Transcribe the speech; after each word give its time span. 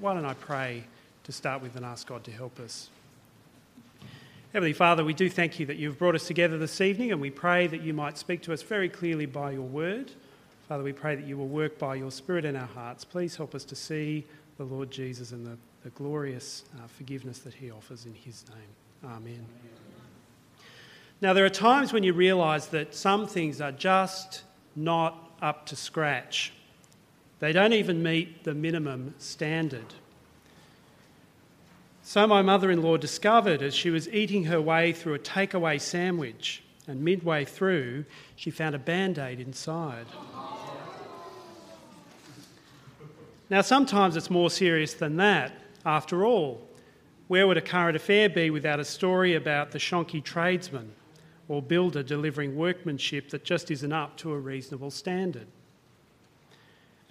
Why 0.00 0.14
don't 0.14 0.24
I 0.24 0.34
pray 0.34 0.84
to 1.24 1.32
start 1.32 1.60
with 1.60 1.74
and 1.74 1.84
ask 1.84 2.06
God 2.06 2.22
to 2.24 2.30
help 2.30 2.60
us? 2.60 2.88
Heavenly 4.52 4.72
Father, 4.72 5.04
we 5.04 5.12
do 5.12 5.28
thank 5.28 5.58
you 5.58 5.66
that 5.66 5.76
you've 5.76 5.98
brought 5.98 6.14
us 6.14 6.26
together 6.26 6.56
this 6.56 6.80
evening 6.80 7.10
and 7.10 7.20
we 7.20 7.30
pray 7.30 7.66
that 7.66 7.82
you 7.82 7.92
might 7.92 8.16
speak 8.16 8.40
to 8.42 8.52
us 8.52 8.62
very 8.62 8.88
clearly 8.88 9.26
by 9.26 9.50
your 9.50 9.62
word. 9.62 10.12
Father, 10.68 10.84
we 10.84 10.92
pray 10.92 11.16
that 11.16 11.26
you 11.26 11.36
will 11.36 11.48
work 11.48 11.78
by 11.78 11.96
your 11.96 12.12
Spirit 12.12 12.44
in 12.44 12.54
our 12.54 12.66
hearts. 12.66 13.04
Please 13.04 13.34
help 13.34 13.56
us 13.56 13.64
to 13.64 13.74
see 13.74 14.24
the 14.56 14.64
Lord 14.64 14.90
Jesus 14.90 15.32
and 15.32 15.44
the, 15.44 15.58
the 15.82 15.90
glorious 15.90 16.64
uh, 16.76 16.86
forgiveness 16.86 17.40
that 17.40 17.54
he 17.54 17.70
offers 17.70 18.06
in 18.06 18.14
his 18.14 18.44
name. 18.50 19.12
Amen. 19.12 19.44
Now, 21.20 21.32
there 21.32 21.44
are 21.44 21.50
times 21.50 21.92
when 21.92 22.04
you 22.04 22.12
realise 22.12 22.66
that 22.66 22.94
some 22.94 23.26
things 23.26 23.60
are 23.60 23.72
just 23.72 24.44
not 24.76 25.32
up 25.42 25.66
to 25.66 25.76
scratch. 25.76 26.52
They 27.40 27.52
don't 27.52 27.72
even 27.72 28.02
meet 28.02 28.44
the 28.44 28.54
minimum 28.54 29.14
standard. 29.18 29.94
So, 32.02 32.26
my 32.26 32.42
mother 32.42 32.70
in 32.70 32.82
law 32.82 32.96
discovered 32.96 33.62
as 33.62 33.74
she 33.74 33.90
was 33.90 34.08
eating 34.08 34.44
her 34.44 34.60
way 34.60 34.92
through 34.92 35.14
a 35.14 35.18
takeaway 35.18 35.80
sandwich, 35.80 36.62
and 36.86 37.02
midway 37.02 37.44
through, 37.44 38.06
she 38.34 38.50
found 38.50 38.74
a 38.74 38.78
band 38.78 39.18
aid 39.18 39.40
inside. 39.40 40.06
Now, 43.50 43.60
sometimes 43.60 44.16
it's 44.16 44.30
more 44.30 44.50
serious 44.50 44.94
than 44.94 45.16
that. 45.16 45.52
After 45.84 46.24
all, 46.24 46.66
where 47.28 47.46
would 47.46 47.58
a 47.58 47.62
current 47.62 47.96
affair 47.96 48.28
be 48.28 48.50
without 48.50 48.80
a 48.80 48.84
story 48.84 49.34
about 49.34 49.70
the 49.70 49.78
shonky 49.78 50.24
tradesman 50.24 50.92
or 51.46 51.62
builder 51.62 52.02
delivering 52.02 52.56
workmanship 52.56 53.30
that 53.30 53.44
just 53.44 53.70
isn't 53.70 53.92
up 53.92 54.16
to 54.18 54.32
a 54.32 54.38
reasonable 54.38 54.90
standard? 54.90 55.46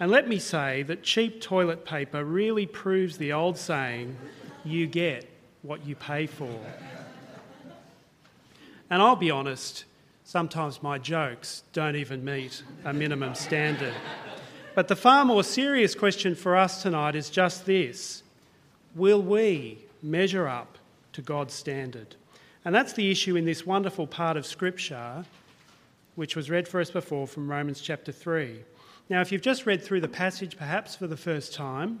And 0.00 0.10
let 0.10 0.28
me 0.28 0.38
say 0.38 0.84
that 0.84 1.02
cheap 1.02 1.40
toilet 1.40 1.84
paper 1.84 2.24
really 2.24 2.66
proves 2.66 3.18
the 3.18 3.32
old 3.32 3.58
saying, 3.58 4.16
you 4.64 4.86
get 4.86 5.28
what 5.62 5.84
you 5.84 5.96
pay 5.96 6.26
for. 6.26 6.54
And 8.90 9.02
I'll 9.02 9.16
be 9.16 9.30
honest, 9.30 9.84
sometimes 10.24 10.82
my 10.82 10.98
jokes 10.98 11.64
don't 11.72 11.96
even 11.96 12.24
meet 12.24 12.62
a 12.84 12.92
minimum 12.92 13.34
standard. 13.34 13.94
But 14.74 14.86
the 14.86 14.96
far 14.96 15.24
more 15.24 15.42
serious 15.42 15.96
question 15.96 16.36
for 16.36 16.56
us 16.56 16.80
tonight 16.82 17.16
is 17.16 17.28
just 17.28 17.66
this 17.66 18.22
Will 18.94 19.20
we 19.20 19.78
measure 20.02 20.46
up 20.46 20.78
to 21.12 21.22
God's 21.22 21.54
standard? 21.54 22.14
And 22.64 22.74
that's 22.74 22.92
the 22.92 23.10
issue 23.10 23.36
in 23.36 23.44
this 23.44 23.66
wonderful 23.66 24.06
part 24.06 24.36
of 24.36 24.46
Scripture, 24.46 25.24
which 26.14 26.36
was 26.36 26.50
read 26.50 26.68
for 26.68 26.80
us 26.80 26.90
before 26.90 27.26
from 27.26 27.50
Romans 27.50 27.80
chapter 27.80 28.12
3. 28.12 28.60
Now, 29.08 29.22
if 29.22 29.32
you've 29.32 29.42
just 29.42 29.64
read 29.64 29.82
through 29.82 30.02
the 30.02 30.08
passage 30.08 30.56
perhaps 30.56 30.94
for 30.94 31.06
the 31.06 31.16
first 31.16 31.54
time 31.54 32.00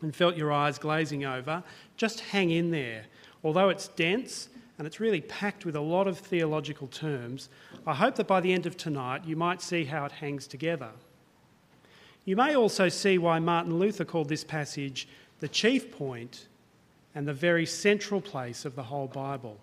and 0.00 0.14
felt 0.14 0.36
your 0.36 0.52
eyes 0.52 0.78
glazing 0.78 1.24
over, 1.24 1.62
just 1.96 2.20
hang 2.20 2.50
in 2.50 2.70
there. 2.70 3.04
Although 3.44 3.68
it's 3.68 3.88
dense 3.88 4.48
and 4.78 4.86
it's 4.86 4.98
really 4.98 5.20
packed 5.20 5.66
with 5.66 5.76
a 5.76 5.80
lot 5.80 6.06
of 6.06 6.18
theological 6.18 6.86
terms, 6.86 7.50
I 7.86 7.94
hope 7.94 8.16
that 8.16 8.26
by 8.26 8.40
the 8.40 8.52
end 8.52 8.66
of 8.66 8.76
tonight 8.76 9.24
you 9.26 9.36
might 9.36 9.60
see 9.60 9.84
how 9.84 10.06
it 10.06 10.12
hangs 10.12 10.46
together. 10.46 10.90
You 12.24 12.34
may 12.34 12.56
also 12.56 12.88
see 12.88 13.18
why 13.18 13.38
Martin 13.38 13.78
Luther 13.78 14.04
called 14.04 14.28
this 14.28 14.44
passage 14.44 15.06
the 15.40 15.48
chief 15.48 15.92
point 15.92 16.48
and 17.14 17.28
the 17.28 17.34
very 17.34 17.66
central 17.66 18.20
place 18.20 18.64
of 18.64 18.74
the 18.74 18.82
whole 18.82 19.06
Bible. 19.06 19.58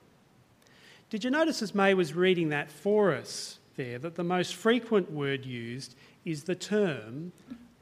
Did 1.09 1.23
you 1.23 1.31
notice 1.31 1.61
as 1.61 1.75
May 1.75 1.93
was 1.93 2.13
reading 2.13 2.49
that 2.49 2.71
for 2.71 3.13
us 3.13 3.59
there 3.75 3.99
that 3.99 4.15
the 4.15 4.23
most 4.23 4.55
frequent 4.55 5.11
word 5.11 5.45
used 5.45 5.95
is 6.25 6.43
the 6.43 6.55
term 6.55 7.31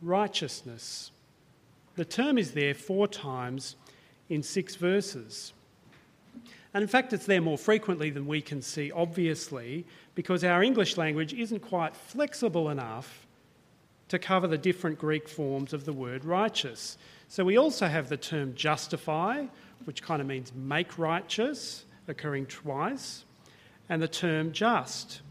righteousness? 0.01 1.11
The 1.95 2.05
term 2.05 2.37
is 2.37 2.51
there 2.51 2.73
four 2.73 3.07
times 3.07 3.75
in 4.29 4.43
six 4.43 4.75
verses. 4.75 5.53
And 6.73 6.81
in 6.81 6.87
fact, 6.87 7.11
it's 7.11 7.25
there 7.25 7.41
more 7.41 7.57
frequently 7.57 8.09
than 8.09 8.25
we 8.25 8.41
can 8.41 8.61
see, 8.61 8.91
obviously, 8.91 9.85
because 10.15 10.43
our 10.43 10.63
English 10.63 10.95
language 10.95 11.33
isn't 11.33 11.59
quite 11.59 11.95
flexible 11.95 12.69
enough 12.69 13.27
to 14.07 14.17
cover 14.19 14.47
the 14.47 14.57
different 14.57 14.97
Greek 14.97 15.27
forms 15.27 15.73
of 15.73 15.85
the 15.85 15.93
word 15.93 16.23
righteous. 16.23 16.97
So 17.27 17.43
we 17.43 17.57
also 17.57 17.87
have 17.87 18.09
the 18.09 18.17
term 18.17 18.55
justify, 18.55 19.45
which 19.85 20.01
kind 20.01 20.21
of 20.21 20.27
means 20.27 20.53
make 20.53 20.97
righteous, 20.97 21.85
occurring 22.07 22.45
twice, 22.45 23.25
and 23.89 24.01
the 24.01 24.07
term 24.07 24.51
just 24.51 25.21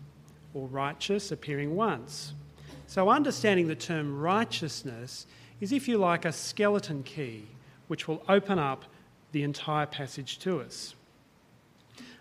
or 0.54 0.66
righteous 0.68 1.32
appearing 1.32 1.76
once. 1.76 2.32
So 2.86 3.08
understanding 3.08 3.68
the 3.68 3.74
term 3.74 4.18
righteousness 4.18 5.26
is, 5.60 5.72
if 5.72 5.86
you 5.86 5.98
like, 5.98 6.24
a 6.24 6.32
skeleton 6.32 7.02
key 7.02 7.44
which 7.88 8.08
will 8.08 8.22
open 8.28 8.58
up 8.58 8.84
the 9.32 9.42
entire 9.42 9.86
passage 9.86 10.38
to 10.40 10.60
us. 10.60 10.94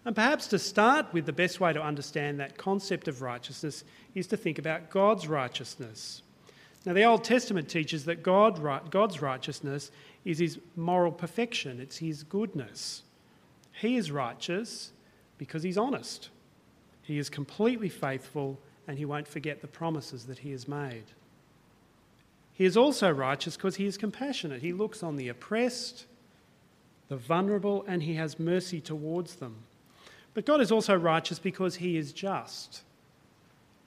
And 0.06 0.16
perhaps 0.16 0.48
to 0.48 0.60
start 0.60 1.14
with, 1.14 1.26
the 1.26 1.34
best 1.34 1.60
way 1.60 1.74
to 1.74 1.82
understand 1.82 2.40
that 2.40 2.58
concept 2.58 3.08
of 3.08 3.22
righteousness 3.22 3.84
is 4.16 4.28
to 4.28 4.38
think 4.38 4.58
about 4.58 4.90
God's 4.90 5.28
righteousness. 5.28 6.22
Now, 6.86 6.94
the 6.94 7.04
Old 7.04 7.24
Testament 7.24 7.70
teaches 7.70 8.06
that 8.06 8.24
God, 8.24 8.62
God's 8.90 9.22
righteousness 9.22 9.92
is 10.24 10.40
his 10.40 10.60
moral 10.76 11.12
perfection, 11.12 11.80
it's 11.80 11.98
his 11.98 12.24
goodness. 12.24 13.04
He 13.74 13.98
is 13.98 14.12
righteous 14.12 14.92
because 15.38 15.64
he's 15.64 15.78
honest, 15.78 16.30
he 17.10 17.18
is 17.18 17.28
completely 17.28 17.90
faithful, 17.90 18.60
and 18.88 19.00
he 19.00 19.04
won't 19.04 19.28
forget 19.28 19.62
the 19.62 19.68
promises 19.68 20.28
that 20.28 20.38
he 20.38 20.52
has 20.52 20.68
made. 20.68 21.06
He 22.54 22.66
is 22.66 22.78
also 22.78 23.10
righteous 23.10 23.56
because 23.56 23.78
he 23.78 23.88
is 23.88 23.98
compassionate. 23.98 24.62
He 24.62 24.74
looks 24.74 25.02
on 25.02 25.16
the 25.16 25.28
oppressed, 25.28 26.06
the 27.08 27.18
vulnerable, 27.18 27.84
and 27.88 28.04
he 28.04 28.14
has 28.14 28.40
mercy 28.40 28.80
towards 28.80 29.38
them. 29.38 29.56
But 30.36 30.46
God 30.46 30.62
is 30.62 30.72
also 30.72 30.94
righteous 30.94 31.40
because 31.40 31.78
he 31.78 31.98
is 31.98 32.14
just. 32.14 32.84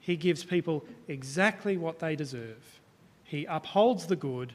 He 0.00 0.16
gives 0.16 0.42
people 0.42 0.84
exactly 1.06 1.76
what 1.76 2.00
they 2.00 2.16
deserve. 2.16 2.80
He 3.22 3.44
upholds 3.44 4.06
the 4.06 4.16
good 4.16 4.52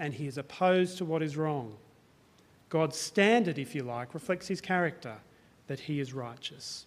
and 0.00 0.14
he 0.14 0.26
is 0.26 0.36
opposed 0.36 0.98
to 0.98 1.04
what 1.04 1.22
is 1.22 1.36
wrong. 1.36 1.76
God's 2.70 2.96
standard, 2.96 3.56
if 3.56 3.72
you 3.72 3.84
like, 3.84 4.14
reflects 4.14 4.48
his 4.48 4.60
character, 4.60 5.18
that 5.68 5.78
he 5.78 6.00
is 6.00 6.12
righteous. 6.12 6.86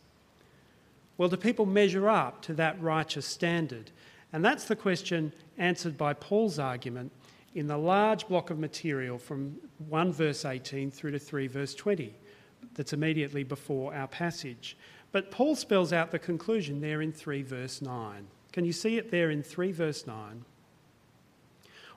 Well, 1.17 1.29
do 1.29 1.37
people 1.37 1.65
measure 1.65 2.09
up 2.09 2.41
to 2.43 2.53
that 2.55 2.81
righteous 2.81 3.25
standard? 3.25 3.91
And 4.31 4.43
that's 4.43 4.65
the 4.65 4.75
question 4.75 5.31
answered 5.57 5.97
by 5.97 6.13
Paul's 6.13 6.57
argument 6.57 7.11
in 7.53 7.67
the 7.67 7.77
large 7.77 8.27
block 8.27 8.49
of 8.49 8.57
material 8.57 9.19
from 9.19 9.57
1 9.89 10.11
verse 10.11 10.43
18 10.43 10.89
through 10.89 11.11
to 11.11 11.19
3 11.19 11.47
verse 11.47 11.75
20 11.75 12.15
that's 12.73 12.93
immediately 12.93 13.43
before 13.43 13.93
our 13.93 14.07
passage. 14.07 14.75
But 15.11 15.29
Paul 15.29 15.55
spells 15.55 15.93
out 15.93 16.09
the 16.09 16.17
conclusion 16.17 16.81
there 16.81 17.01
in 17.01 17.11
3 17.11 17.43
verse 17.43 17.81
9. 17.81 18.27
Can 18.51 18.65
you 18.65 18.73
see 18.73 18.97
it 18.97 19.11
there 19.11 19.29
in 19.29 19.43
3 19.43 19.71
verse 19.71 20.07
9? 20.07 20.43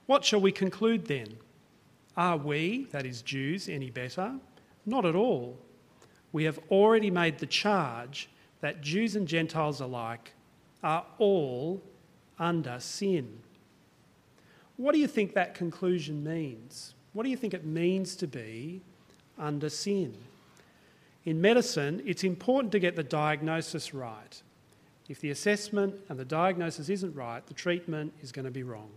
What 0.04 0.25
shall 0.25 0.41
we 0.41 0.53
conclude 0.53 1.06
then? 1.06 1.37
Are 2.16 2.37
we, 2.37 2.87
that 2.93 3.06
is 3.06 3.22
Jews, 3.22 3.69
any 3.69 3.91
better? 3.91 4.34
Not 4.84 5.04
at 5.04 5.15
all. 5.15 5.59
We 6.33 6.44
have 6.44 6.59
already 6.71 7.10
made 7.10 7.38
the 7.38 7.47
charge 7.47 8.28
that 8.61 8.81
Jews 8.81 9.17
and 9.17 9.27
Gentiles 9.28 9.81
alike 9.81 10.33
are 10.83 11.05
all 11.19 11.83
under 12.39 12.78
sin. 12.81 13.41
What 14.77 14.93
do 14.93 14.99
you 14.99 15.06
think 15.06 15.34
that 15.34 15.55
conclusion 15.55 16.22
means? 16.22 16.95
What 17.12 17.22
do 17.22 17.31
you 17.31 17.37
think 17.37 17.55
it 17.55 17.65
means 17.65 18.15
to 18.16 18.27
be 18.27 18.83
under 19.39 19.71
sin? 19.71 20.15
In 21.25 21.41
medicine, 21.41 22.03
it's 22.05 22.25
important 22.25 22.72
to 22.72 22.78
get 22.78 22.95
the 22.95 23.03
diagnosis 23.03 23.95
right. 23.95 24.43
If 25.09 25.21
the 25.21 25.31
assessment 25.31 25.95
and 26.09 26.19
the 26.19 26.25
diagnosis 26.25 26.89
isn't 26.89 27.15
right, 27.15 27.47
the 27.47 27.55
treatment 27.55 28.12
is 28.22 28.33
going 28.33 28.45
to 28.45 28.50
be 28.50 28.62
wrong. 28.62 28.91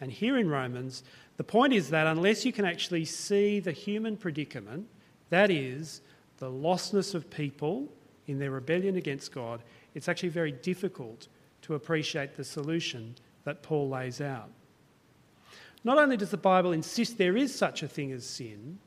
And 0.00 0.10
here 0.10 0.36
in 0.36 0.48
Romans, 0.48 1.02
the 1.36 1.44
point 1.44 1.72
is 1.72 1.90
that 1.90 2.06
unless 2.06 2.44
you 2.44 2.52
can 2.52 2.64
actually 2.64 3.04
see 3.04 3.60
the 3.60 3.72
human 3.72 4.16
predicament, 4.16 4.86
that 5.30 5.50
is, 5.50 6.02
the 6.38 6.50
lostness 6.50 7.14
of 7.14 7.30
people 7.30 7.88
in 8.26 8.38
their 8.38 8.50
rebellion 8.50 8.96
against 8.96 9.32
God, 9.32 9.62
it's 9.94 10.08
actually 10.08 10.28
very 10.30 10.52
difficult 10.52 11.28
to 11.62 11.74
appreciate 11.74 12.36
the 12.36 12.44
solution 12.44 13.14
that 13.44 13.62
Paul 13.62 13.88
lays 13.88 14.20
out. 14.20 14.50
Not 15.84 15.98
only 15.98 16.16
does 16.16 16.30
the 16.30 16.36
Bible 16.36 16.72
insist 16.72 17.18
there 17.18 17.36
is 17.36 17.54
such 17.54 17.82
a 17.82 17.88
thing 17.88 18.12
as 18.12 18.24
sin, 18.24 18.78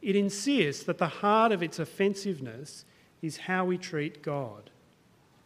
it 0.00 0.16
insists 0.16 0.84
that 0.84 0.98
the 0.98 1.08
heart 1.08 1.52
of 1.52 1.62
its 1.62 1.78
offensiveness 1.78 2.84
is 3.20 3.36
how 3.36 3.64
we 3.64 3.78
treat 3.78 4.22
God. 4.22 4.70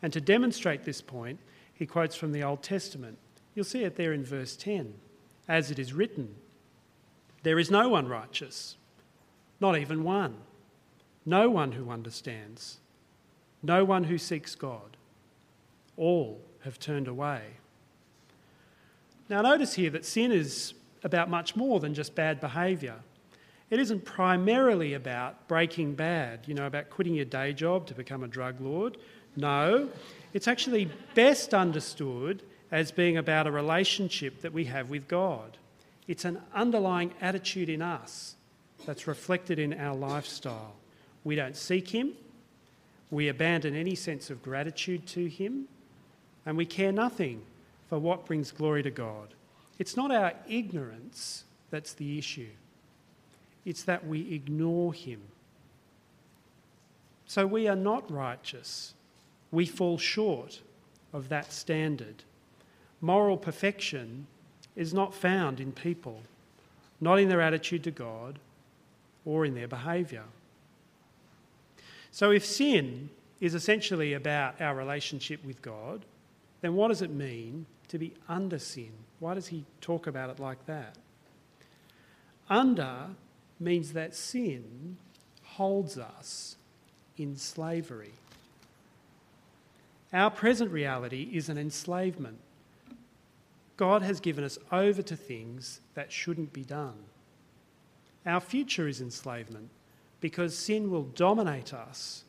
And 0.02 0.12
to 0.12 0.20
demonstrate 0.20 0.84
this 0.84 1.00
point, 1.00 1.38
he 1.74 1.86
quotes 1.86 2.16
from 2.16 2.32
the 2.32 2.42
Old 2.42 2.62
Testament. 2.62 3.18
You'll 3.54 3.64
see 3.64 3.84
it 3.84 3.96
there 3.96 4.12
in 4.12 4.24
verse 4.24 4.56
10. 4.56 4.94
As 5.48 5.70
it 5.70 5.78
is 5.78 5.92
written, 5.92 6.34
there 7.42 7.58
is 7.58 7.70
no 7.70 7.88
one 7.88 8.08
righteous, 8.08 8.76
not 9.60 9.78
even 9.78 10.02
one. 10.02 10.38
No 11.24 11.50
one 11.50 11.72
who 11.72 11.90
understands, 11.90 12.78
no 13.66 13.84
one 13.84 14.04
who 14.04 14.18
seeks 14.18 14.54
God. 14.54 14.96
All 15.96 16.40
have 16.64 16.78
turned 16.78 17.08
away. 17.08 17.42
Now, 19.28 19.42
notice 19.42 19.74
here 19.74 19.90
that 19.90 20.04
sin 20.04 20.30
is 20.32 20.74
about 21.02 21.28
much 21.28 21.56
more 21.56 21.80
than 21.80 21.94
just 21.94 22.14
bad 22.14 22.40
behaviour. 22.40 22.96
It 23.70 23.80
isn't 23.80 24.04
primarily 24.04 24.94
about 24.94 25.48
breaking 25.48 25.94
bad, 25.94 26.40
you 26.46 26.54
know, 26.54 26.66
about 26.66 26.90
quitting 26.90 27.14
your 27.14 27.24
day 27.24 27.52
job 27.52 27.86
to 27.88 27.94
become 27.94 28.22
a 28.22 28.28
drug 28.28 28.60
lord. 28.60 28.96
No, 29.34 29.88
it's 30.32 30.46
actually 30.46 30.90
best 31.14 31.52
understood 31.52 32.42
as 32.70 32.92
being 32.92 33.16
about 33.16 33.46
a 33.46 33.50
relationship 33.50 34.40
that 34.42 34.52
we 34.52 34.64
have 34.64 34.90
with 34.90 35.08
God. 35.08 35.58
It's 36.06 36.24
an 36.24 36.40
underlying 36.54 37.12
attitude 37.20 37.68
in 37.68 37.82
us 37.82 38.36
that's 38.84 39.06
reflected 39.08 39.58
in 39.58 39.74
our 39.74 39.96
lifestyle. 39.96 40.74
We 41.24 41.34
don't 41.34 41.56
seek 41.56 41.88
Him, 41.88 42.12
we 43.10 43.28
abandon 43.28 43.74
any 43.74 43.94
sense 43.94 44.30
of 44.30 44.42
gratitude 44.42 45.06
to 45.08 45.28
Him, 45.28 45.68
and 46.44 46.56
we 46.56 46.66
care 46.66 46.92
nothing 46.92 47.42
for 47.88 47.98
what 47.98 48.26
brings 48.26 48.50
glory 48.50 48.82
to 48.82 48.90
God. 48.90 49.28
It's 49.78 49.96
not 49.96 50.10
our 50.10 50.32
ignorance 50.48 51.44
that's 51.70 51.92
the 51.92 52.18
issue, 52.18 52.50
it's 53.64 53.82
that 53.84 54.06
we 54.06 54.32
ignore 54.32 54.92
Him. 54.92 55.20
So 57.26 57.46
we 57.46 57.66
are 57.66 57.76
not 57.76 58.10
righteous. 58.10 58.94
We 59.50 59.66
fall 59.66 59.98
short 59.98 60.60
of 61.12 61.28
that 61.28 61.52
standard. 61.52 62.22
Moral 63.00 63.36
perfection 63.36 64.26
is 64.76 64.94
not 64.94 65.14
found 65.14 65.58
in 65.60 65.72
people, 65.72 66.20
not 67.00 67.18
in 67.18 67.28
their 67.28 67.40
attitude 67.40 67.82
to 67.84 67.90
God 67.90 68.38
or 69.24 69.44
in 69.44 69.54
their 69.54 69.68
behaviour. 69.68 70.24
So, 72.16 72.30
if 72.30 72.46
sin 72.46 73.10
is 73.42 73.54
essentially 73.54 74.14
about 74.14 74.58
our 74.58 74.74
relationship 74.74 75.44
with 75.44 75.60
God, 75.60 76.06
then 76.62 76.74
what 76.74 76.88
does 76.88 77.02
it 77.02 77.10
mean 77.10 77.66
to 77.88 77.98
be 77.98 78.14
under 78.26 78.58
sin? 78.58 78.92
Why 79.20 79.34
does 79.34 79.48
he 79.48 79.66
talk 79.82 80.06
about 80.06 80.30
it 80.30 80.40
like 80.40 80.64
that? 80.64 80.96
Under 82.48 83.08
means 83.60 83.92
that 83.92 84.14
sin 84.14 84.96
holds 85.42 85.98
us 85.98 86.56
in 87.18 87.36
slavery. 87.36 88.14
Our 90.10 90.30
present 90.30 90.70
reality 90.70 91.28
is 91.34 91.50
an 91.50 91.58
enslavement. 91.58 92.38
God 93.76 94.00
has 94.00 94.20
given 94.20 94.42
us 94.42 94.56
over 94.72 95.02
to 95.02 95.16
things 95.16 95.82
that 95.92 96.10
shouldn't 96.10 96.54
be 96.54 96.64
done. 96.64 96.96
Our 98.24 98.40
future 98.40 98.88
is 98.88 99.02
enslavement 99.02 99.68
because 100.26 100.58
sin 100.58 100.90
will 100.90 101.04
dominate 101.04 101.72
us, 101.72 102.24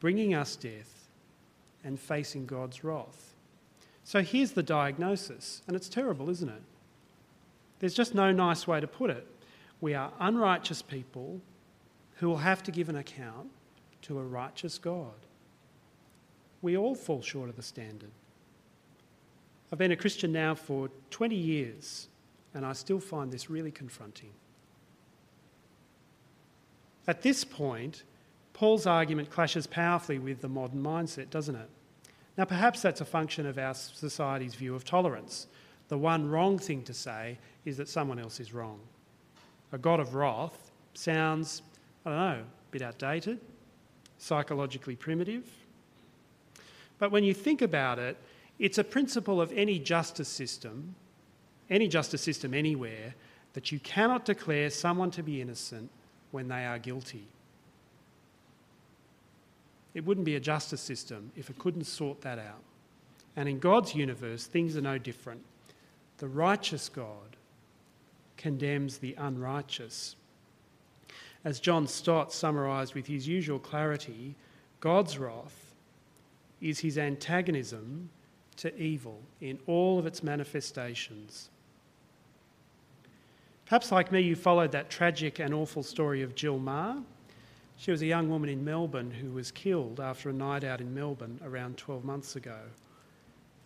bringing 0.00 0.34
us 0.34 0.56
death 0.56 1.08
and 1.84 1.96
facing 1.96 2.44
God's 2.46 2.82
wrath. 2.82 3.36
So 4.02 4.22
here's 4.22 4.50
the 4.50 4.62
diagnosis, 4.64 5.62
and 5.68 5.76
it's 5.76 5.88
terrible, 5.88 6.30
isn't 6.30 6.48
it? 6.48 6.62
There's 7.78 7.94
just 7.94 8.12
no 8.12 8.32
nice 8.32 8.66
way 8.66 8.80
to 8.80 8.88
put 8.88 9.10
it. 9.10 9.24
We 9.80 9.94
are 9.94 10.12
unrighteous 10.18 10.82
people 10.82 11.40
who 12.16 12.28
will 12.28 12.38
have 12.38 12.64
to 12.64 12.72
give 12.72 12.88
an 12.88 12.96
account 12.96 13.48
to 14.02 14.18
a 14.18 14.24
righteous 14.24 14.76
God. 14.76 15.14
We 16.60 16.76
all 16.76 16.96
fall 16.96 17.22
short 17.22 17.48
of 17.48 17.54
the 17.54 17.62
standard. 17.62 18.10
I've 19.72 19.78
been 19.78 19.92
a 19.92 19.96
Christian 19.96 20.32
now 20.32 20.56
for 20.56 20.90
20 21.10 21.36
years, 21.36 22.08
and 22.52 22.66
I 22.66 22.72
still 22.72 22.98
find 22.98 23.30
this 23.30 23.48
really 23.48 23.70
confronting. 23.70 24.32
At 27.08 27.22
this 27.22 27.42
point, 27.42 28.02
Paul's 28.52 28.86
argument 28.86 29.30
clashes 29.30 29.66
powerfully 29.66 30.18
with 30.18 30.42
the 30.42 30.48
modern 30.48 30.82
mindset, 30.82 31.30
doesn't 31.30 31.56
it? 31.56 31.70
Now, 32.36 32.44
perhaps 32.44 32.82
that's 32.82 33.00
a 33.00 33.06
function 33.06 33.46
of 33.46 33.58
our 33.58 33.74
society's 33.74 34.54
view 34.54 34.74
of 34.74 34.84
tolerance. 34.84 35.46
The 35.88 35.96
one 35.96 36.28
wrong 36.28 36.58
thing 36.58 36.82
to 36.82 36.92
say 36.92 37.38
is 37.64 37.78
that 37.78 37.88
someone 37.88 38.18
else 38.18 38.40
is 38.40 38.52
wrong. 38.52 38.78
A 39.72 39.78
God 39.78 40.00
of 40.00 40.14
wrath 40.14 40.70
sounds, 40.92 41.62
I 42.04 42.10
don't 42.10 42.18
know, 42.18 42.42
a 42.42 42.70
bit 42.70 42.82
outdated, 42.82 43.40
psychologically 44.18 44.94
primitive. 44.94 45.50
But 46.98 47.10
when 47.10 47.24
you 47.24 47.32
think 47.32 47.62
about 47.62 47.98
it, 47.98 48.18
it's 48.58 48.76
a 48.76 48.84
principle 48.84 49.40
of 49.40 49.50
any 49.52 49.78
justice 49.78 50.28
system, 50.28 50.94
any 51.70 51.88
justice 51.88 52.20
system 52.20 52.52
anywhere, 52.52 53.14
that 53.54 53.72
you 53.72 53.80
cannot 53.80 54.26
declare 54.26 54.68
someone 54.68 55.10
to 55.12 55.22
be 55.22 55.40
innocent 55.40 55.90
when 56.30 56.48
they 56.48 56.64
are 56.64 56.78
guilty. 56.78 57.26
It 59.94 60.04
wouldn't 60.04 60.26
be 60.26 60.36
a 60.36 60.40
justice 60.40 60.80
system 60.80 61.32
if 61.36 61.50
it 61.50 61.58
couldn't 61.58 61.84
sort 61.84 62.20
that 62.20 62.38
out. 62.38 62.62
And 63.36 63.48
in 63.48 63.58
God's 63.58 63.94
universe, 63.94 64.46
things 64.46 64.76
are 64.76 64.80
no 64.80 64.98
different. 64.98 65.42
The 66.18 66.28
righteous 66.28 66.88
God 66.88 67.36
condemns 68.36 68.98
the 68.98 69.14
unrighteous. 69.18 70.16
As 71.44 71.60
John 71.60 71.86
Stott 71.86 72.32
summarised 72.32 72.94
with 72.94 73.06
his 73.06 73.26
usual 73.26 73.58
clarity, 73.58 74.34
God's 74.80 75.18
wrath 75.18 75.74
is 76.60 76.80
his 76.80 76.98
antagonism 76.98 78.10
to 78.56 78.76
evil 78.76 79.20
in 79.40 79.58
all 79.66 79.98
of 79.98 80.06
its 80.06 80.22
manifestations. 80.22 81.50
Perhaps, 83.68 83.92
like 83.92 84.10
me, 84.10 84.22
you 84.22 84.34
followed 84.34 84.72
that 84.72 84.88
tragic 84.88 85.40
and 85.40 85.52
awful 85.52 85.82
story 85.82 86.22
of 86.22 86.34
Jill 86.34 86.58
Meagher. 86.58 87.04
She 87.76 87.90
was 87.90 88.00
a 88.00 88.06
young 88.06 88.30
woman 88.30 88.48
in 88.48 88.64
Melbourne 88.64 89.10
who 89.10 89.30
was 89.32 89.50
killed 89.50 90.00
after 90.00 90.30
a 90.30 90.32
night 90.32 90.64
out 90.64 90.80
in 90.80 90.94
Melbourne 90.94 91.38
around 91.44 91.76
12 91.76 92.02
months 92.02 92.34
ago. 92.34 92.58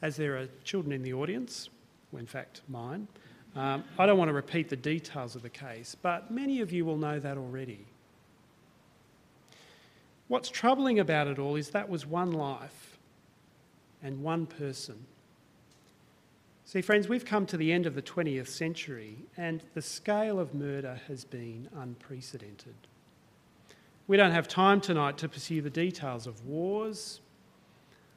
As 0.03 0.17
there 0.17 0.37
are 0.37 0.49
children 0.65 0.93
in 0.93 1.05
the 1.05 1.15
audience, 1.15 1.71
well, 2.11 2.19
in 2.19 2.27
fact, 2.27 2.63
mine, 2.69 3.07
um, 3.55 3.85
I 3.97 4.07
don't 4.07 4.19
want 4.19 4.29
to 4.29 4.35
repeat 4.35 4.69
the 4.69 4.77
details 4.77 5.37
of 5.37 5.43
the 5.43 5.49
case, 5.49 5.95
but 5.95 6.33
many 6.33 6.61
of 6.61 6.73
you 6.73 6.85
will 6.85 6.99
know 6.99 7.21
that 7.21 7.39
already. 7.39 7.87
What's 10.27 10.49
troubling 10.49 10.99
about 10.99 11.29
it 11.29 11.39
all 11.39 11.55
is 11.55 11.71
that 11.71 11.89
was 11.89 12.05
one 12.05 12.33
life 12.33 12.99
and 14.03 14.21
one 14.21 14.47
person. 14.47 15.07
See, 16.73 16.81
friends, 16.81 17.07
we've 17.07 17.27
come 17.27 17.45
to 17.49 17.59
the 17.59 17.71
end 17.71 17.85
of 17.85 17.95
the 17.95 18.01
20th 18.01 18.49
century, 18.49 19.19
and 19.37 19.63
the 19.75 19.83
scale 19.83 20.41
of 20.41 20.55
murder 20.55 20.99
has 21.07 21.23
been 21.23 21.69
unprecedented. 21.77 22.75
We 24.07 24.17
don't 24.17 24.31
have 24.31 24.49
time 24.49 24.81
tonight 24.81 25.19
to 25.19 25.29
pursue 25.29 25.61
the 25.61 25.69
details 25.69 26.27
of 26.27 26.47
wars, 26.47 27.21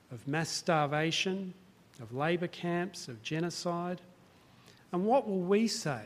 of 0.10 0.26
mass 0.26 0.48
starvation, 0.48 1.54
of 2.02 2.14
labour 2.14 2.48
camps, 2.48 3.10
of 3.10 3.22
genocide. 3.22 4.00
And 4.94 5.06
what 5.06 5.28
will 5.28 5.42
we 5.42 5.68
say? 5.68 6.04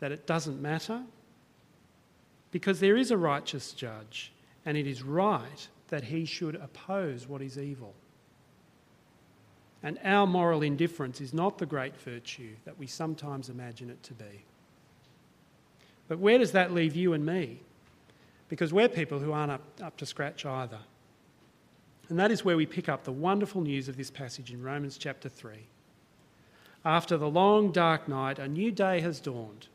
That 0.00 0.12
it 0.12 0.26
doesn't 0.26 0.60
matter? 0.60 1.04
Because 2.50 2.80
there 2.80 2.98
is 2.98 3.10
a 3.10 3.16
righteous 3.16 3.72
judge, 3.72 4.30
and 4.66 4.76
it 4.76 4.86
is 4.86 5.02
right 5.02 5.68
that 5.88 6.04
he 6.04 6.26
should 6.26 6.56
oppose 6.56 7.26
what 7.26 7.40
is 7.40 7.58
evil. 7.58 7.94
And 9.86 10.00
our 10.02 10.26
moral 10.26 10.62
indifference 10.62 11.20
is 11.20 11.32
not 11.32 11.58
the 11.58 11.64
great 11.64 11.96
virtue 11.96 12.56
that 12.64 12.76
we 12.76 12.88
sometimes 12.88 13.48
imagine 13.48 13.88
it 13.88 14.02
to 14.02 14.14
be. 14.14 14.42
But 16.08 16.18
where 16.18 16.38
does 16.38 16.50
that 16.52 16.74
leave 16.74 16.96
you 16.96 17.12
and 17.12 17.24
me? 17.24 17.60
Because 18.48 18.72
we're 18.72 18.88
people 18.88 19.20
who 19.20 19.30
aren't 19.30 19.52
up, 19.52 19.62
up 19.80 19.96
to 19.98 20.04
scratch 20.04 20.44
either. 20.44 20.80
And 22.08 22.18
that 22.18 22.32
is 22.32 22.44
where 22.44 22.56
we 22.56 22.66
pick 22.66 22.88
up 22.88 23.04
the 23.04 23.12
wonderful 23.12 23.60
news 23.60 23.88
of 23.88 23.96
this 23.96 24.10
passage 24.10 24.52
in 24.52 24.60
Romans 24.60 24.98
chapter 24.98 25.28
3. 25.28 25.52
After 26.84 27.16
the 27.16 27.30
long, 27.30 27.70
dark 27.70 28.08
night, 28.08 28.40
a 28.40 28.48
new 28.48 28.72
day 28.72 28.98
has 29.02 29.20
dawned, 29.20 29.68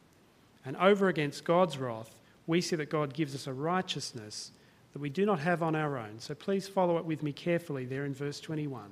and 0.66 0.76
over 0.76 1.08
against 1.08 1.46
God's 1.46 1.78
wrath, 1.78 2.20
we 2.48 2.60
see 2.60 2.76
that 2.76 2.90
God 2.90 3.14
gives 3.14 3.34
us 3.34 3.48
a 3.48 3.54
righteousness 3.54 4.52
that 4.92 5.02
we 5.02 5.10
do 5.10 5.26
not 5.26 5.40
have 5.40 5.64
on 5.64 5.74
our 5.74 5.98
own. 5.98 6.20
So 6.20 6.36
please 6.36 6.68
follow 6.68 6.98
it 6.98 7.06
with 7.06 7.24
me 7.24 7.32
carefully 7.32 7.86
there 7.86 8.04
in 8.04 8.14
verse 8.14 8.42
21. 8.42 8.92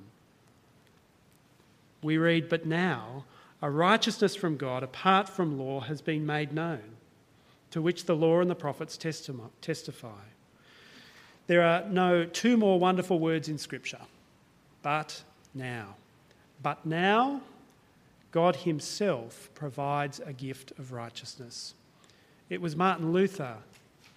We 2.02 2.18
read, 2.18 2.48
But 2.48 2.66
now 2.66 3.24
a 3.62 3.70
righteousness 3.70 4.34
from 4.34 4.56
God 4.56 4.82
apart 4.82 5.28
from 5.28 5.58
law 5.58 5.80
has 5.80 6.00
been 6.00 6.24
made 6.24 6.52
known, 6.52 6.96
to 7.70 7.82
which 7.82 8.04
the 8.04 8.16
law 8.16 8.40
and 8.40 8.50
the 8.50 8.54
prophets 8.54 8.96
testify. 8.96 10.22
There 11.46 11.62
are 11.62 11.84
no 11.88 12.24
two 12.24 12.56
more 12.56 12.78
wonderful 12.78 13.18
words 13.18 13.48
in 13.48 13.58
Scripture. 13.58 14.00
But 14.82 15.22
now. 15.54 15.96
But 16.62 16.86
now, 16.86 17.42
God 18.30 18.56
Himself 18.56 19.50
provides 19.54 20.20
a 20.20 20.32
gift 20.32 20.72
of 20.78 20.92
righteousness. 20.92 21.74
It 22.48 22.60
was 22.60 22.76
Martin 22.76 23.12
Luther 23.12 23.56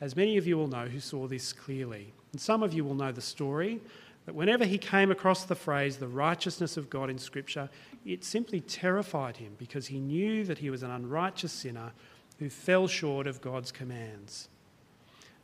as 0.04 0.18
many 0.18 0.36
of 0.36 0.46
you 0.46 0.58
will 0.58 0.68
know 0.68 0.86
who 0.86 1.00
saw 1.00 1.28
this 1.28 1.54
clearly. 1.54 2.12
And 2.34 2.42
some 2.42 2.62
of 2.62 2.74
you 2.74 2.84
will 2.84 2.94
know 2.94 3.14
the 3.14 3.22
story 3.22 3.80
that 4.26 4.36
whenever 4.36 4.66
he 4.66 4.78
came 4.78 5.12
across 5.12 5.44
the 5.44 5.56
phrase, 5.56 5.98
the 5.98 6.08
righteousness 6.08 6.78
of 6.78 6.90
God 6.90 7.10
in 7.10 7.18
Scripture, 7.18 7.70
it 8.06 8.24
simply 8.24 8.62
terrified 8.62 9.38
him 9.38 9.56
because 9.58 9.88
he 9.88 10.00
knew 10.00 10.46
that 10.46 10.60
he 10.60 10.70
was 10.70 10.84
an 10.84 10.92
unrighteous 10.92 11.52
sinner 11.52 11.92
who 12.40 12.50
fell 12.50 12.88
short 12.88 13.28
of 13.28 13.42
God's 13.42 13.72
commands. 13.72 14.48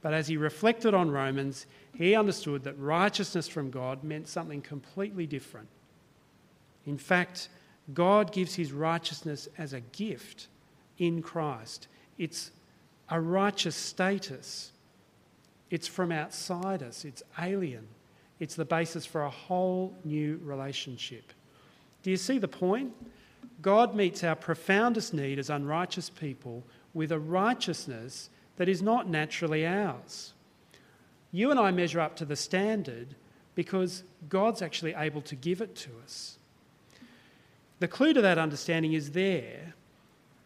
But 0.01 0.13
as 0.13 0.27
he 0.27 0.37
reflected 0.37 0.93
on 0.93 1.11
Romans, 1.11 1.65
he 1.93 2.15
understood 2.15 2.63
that 2.63 2.79
righteousness 2.79 3.47
from 3.47 3.69
God 3.69 4.03
meant 4.03 4.29
something 4.29 4.61
completely 4.61 5.27
different. 5.27 5.67
In 6.85 6.97
fact, 6.97 7.49
God 7.93 8.31
gives 8.31 8.55
his 8.55 8.71
righteousness 8.71 9.49
as 9.57 9.73
a 9.73 9.81
gift 9.81 10.47
in 10.97 11.21
Christ. 11.21 11.87
It's 12.17 12.51
a 13.09 13.19
righteous 13.19 13.75
status. 13.75 14.71
It's 15.69 15.87
from 15.87 16.11
outside 16.11 16.81
us, 16.81 17.03
it's 17.03 17.23
alien. 17.37 17.87
It's 18.39 18.55
the 18.55 18.65
basis 18.65 19.05
for 19.05 19.23
a 19.23 19.29
whole 19.29 19.93
new 20.03 20.39
relationship. 20.43 21.33
Do 22.03 22.11
you 22.11 22.17
see 22.17 22.37
the 22.37 22.47
point? 22.47 22.93
God 23.61 23.93
meets 23.93 24.23
our 24.23 24.35
profoundest 24.35 25.13
need 25.13 25.39
as 25.39 25.49
unrighteous 25.49 26.09
people 26.09 26.63
with 26.93 27.11
a 27.11 27.19
righteousness 27.19 28.29
that 28.55 28.69
is 28.69 28.81
not 28.81 29.09
naturally 29.09 29.65
ours. 29.65 30.33
You 31.31 31.51
and 31.51 31.59
I 31.59 31.71
measure 31.71 31.99
up 31.99 32.15
to 32.17 32.25
the 32.25 32.35
standard 32.35 33.15
because 33.55 34.03
God's 34.29 34.61
actually 34.61 34.93
able 34.93 35.21
to 35.23 35.35
give 35.35 35.61
it 35.61 35.75
to 35.75 35.89
us. 36.03 36.37
The 37.79 37.87
clue 37.87 38.13
to 38.13 38.21
that 38.21 38.37
understanding 38.37 38.93
is 38.93 39.11
there, 39.11 39.73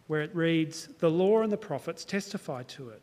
where 0.07 0.21
it 0.21 0.35
reads, 0.35 0.89
The 1.00 1.09
law 1.09 1.41
and 1.41 1.51
the 1.51 1.57
prophets 1.57 2.05
testify 2.05 2.63
to 2.63 2.89
it. 2.89 3.01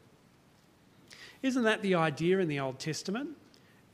Isn't 1.42 1.62
that 1.62 1.82
the 1.82 1.94
idea 1.94 2.38
in 2.38 2.48
the 2.48 2.60
Old 2.60 2.78
Testament? 2.78 3.30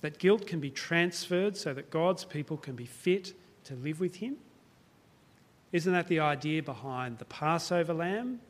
That 0.00 0.18
guilt 0.18 0.46
can 0.46 0.60
be 0.60 0.70
transferred 0.70 1.56
so 1.56 1.72
that 1.74 1.90
God's 1.90 2.24
people 2.24 2.56
can 2.56 2.74
be 2.74 2.86
fit 2.86 3.32
to 3.64 3.74
live 3.74 4.00
with 4.00 4.16
Him? 4.16 4.36
Isn't 5.72 5.92
that 5.92 6.08
the 6.08 6.20
idea 6.20 6.62
behind 6.62 7.18
the 7.18 7.24
Passover 7.24 7.92
lamb, 7.92 8.40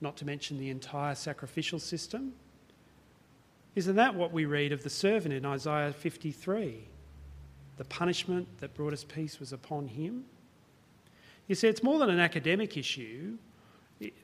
not 0.00 0.16
to 0.18 0.24
mention 0.24 0.58
the 0.58 0.70
entire 0.70 1.14
sacrificial 1.14 1.78
system? 1.78 2.34
Isn't 3.74 3.96
that 3.96 4.14
what 4.14 4.32
we 4.32 4.44
read 4.44 4.72
of 4.72 4.82
the 4.82 4.90
servant 4.90 5.34
in 5.34 5.46
Isaiah 5.46 5.92
53? 5.92 6.84
The 7.78 7.84
punishment 7.84 8.46
that 8.60 8.74
brought 8.74 8.92
us 8.92 9.04
peace 9.04 9.40
was 9.40 9.52
upon 9.52 9.88
him. 9.88 10.24
You 11.48 11.54
see, 11.54 11.68
it's 11.68 11.82
more 11.82 11.98
than 11.98 12.10
an 12.10 12.20
academic 12.20 12.76
issue. 12.76 13.38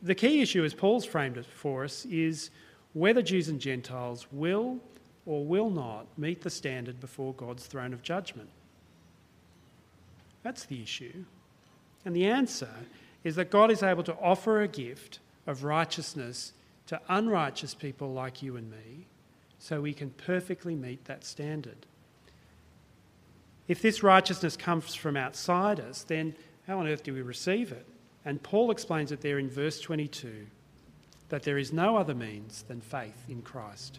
The 0.02 0.14
key 0.14 0.42
issue, 0.42 0.64
as 0.64 0.75
Paul's 0.75 1.04
framed 1.04 1.38
it 1.38 1.46
for 1.46 1.84
us, 1.84 2.04
is 2.06 2.50
whether 2.92 3.22
Jews 3.22 3.48
and 3.48 3.60
Gentiles 3.60 4.26
will 4.30 4.78
or 5.28 5.44
will 5.44 5.68
not 5.68 6.06
meet 6.16 6.40
the 6.40 6.49
standard 6.49 6.99
before 7.00 7.35
God's 7.35 7.66
throne 7.66 7.92
of 7.92 8.02
judgment. 8.02 8.49
That's 10.42 10.64
the 10.64 10.82
issue. 10.82 11.26
And 12.06 12.16
the 12.16 12.25
answer 12.25 12.70
is 13.23 13.37
that 13.37 13.50
God 13.50 13.70
is 13.70 13.82
able 13.82 14.02
to 14.04 14.16
offer 14.23 14.62
a 14.62 14.68
gift 14.68 15.18
of 15.47 15.64
righteousness 15.64 16.54
to 16.87 16.99
unrighteous 17.11 17.75
people 17.75 18.11
like 18.11 18.42
you 18.42 18.56
and 18.56 18.70
me 18.70 19.06
so 19.58 19.82
we 19.82 19.92
can 19.92 20.08
perfectly 20.11 20.75
meet 20.75 21.04
that 21.04 21.25
standard. 21.25 21.85
If 23.66 23.82
this 23.82 24.02
righteousness 24.02 24.56
comes 24.56 24.94
from 24.94 25.14
outside 25.14 25.78
us, 25.78 26.04
then 26.04 26.37
how 26.66 26.78
on 26.78 26.88
earth 26.88 27.02
do 27.02 27.12
we 27.12 27.20
receive 27.20 27.70
it? 27.70 27.87
And 28.25 28.42
Paul 28.42 28.70
explains 28.70 29.12
it 29.12 29.20
there 29.20 29.38
in 29.38 29.50
verse 29.50 29.78
22 29.78 30.47
that 31.28 31.42
there 31.42 31.58
is 31.58 31.70
no 31.70 31.99
other 31.99 32.14
means 32.14 32.62
than 32.62 32.80
faith 32.80 33.26
in 33.28 33.42
Christ. 33.42 33.99